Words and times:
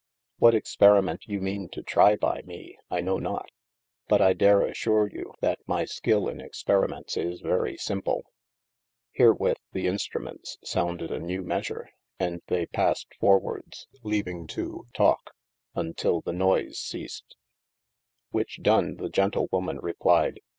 What 0.39 0.55
experiment 0.55 1.27
you 1.27 1.39
meane 1.39 1.69
to 1.73 1.83
trie 1.83 2.15
by 2.15 2.41
mee, 2.43 2.75
I 2.89 3.01
knowe 3.01 3.19
not, 3.19 3.51
but 4.07 4.19
I 4.19 4.33
dare 4.33 4.65
assure 4.65 5.07
you, 5.07 5.35
that 5.41 5.59
my 5.67 5.85
skill 5.85 6.27
in 6.27 6.41
experiments 6.41 7.15
is 7.17 7.39
very 7.41 7.77
simple. 7.77 8.25
Herewith 9.11 9.59
the 9.73 9.85
Instruments 9.85 10.57
sounded 10.63 11.11
a 11.11 11.19
new 11.19 11.43
Measure, 11.43 11.87
and 12.19 12.41
they 12.47 12.65
passed 12.65 13.09
forthwards, 13.19 13.85
leaving 14.01 14.47
to 14.57 14.87
talke, 14.95 15.33
untill 15.75 16.21
the 16.21 16.33
noise 16.33 16.79
ceassed: 16.79 17.35
whiche 18.31 18.57
done, 18.63 18.95
the 18.95 19.07
Gentlewoman 19.07 19.77
replied. 19.83 20.39